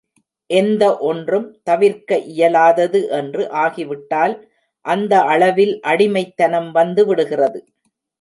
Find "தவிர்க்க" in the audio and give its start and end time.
1.63-2.17